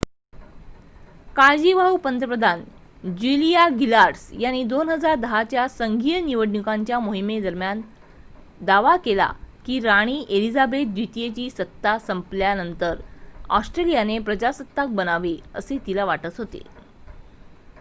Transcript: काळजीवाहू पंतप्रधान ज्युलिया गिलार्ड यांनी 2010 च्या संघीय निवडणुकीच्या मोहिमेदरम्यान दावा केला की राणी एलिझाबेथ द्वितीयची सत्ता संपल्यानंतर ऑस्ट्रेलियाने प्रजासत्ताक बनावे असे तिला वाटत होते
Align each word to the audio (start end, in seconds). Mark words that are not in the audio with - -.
काळजीवाहू 1.35 1.97
पंतप्रधान 1.97 2.63
ज्युलिया 3.03 3.67
गिलार्ड 3.69 4.15
यांनी 4.39 4.63
2010 4.63 5.43
च्या 5.43 5.67
संघीय 5.69 6.19
निवडणुकीच्या 6.21 6.99
मोहिमेदरम्यान 6.99 7.81
दावा 8.61 8.95
केला 8.97 9.31
की 9.65 9.79
राणी 9.79 10.19
एलिझाबेथ 10.29 10.93
द्वितीयची 10.93 11.49
सत्ता 11.49 11.97
संपल्यानंतर 11.99 12.95
ऑस्ट्रेलियाने 13.49 14.19
प्रजासत्ताक 14.19 14.89
बनावे 14.95 15.37
असे 15.55 15.77
तिला 15.87 16.05
वाटत 16.05 16.37
होते 16.37 16.63